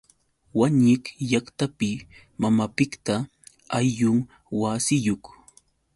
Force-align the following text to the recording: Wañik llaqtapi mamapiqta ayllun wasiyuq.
Wañik 0.57 1.03
llaqtapi 1.29 1.89
mamapiqta 2.41 3.15
ayllun 3.77 4.19
wasiyuq. 4.59 5.23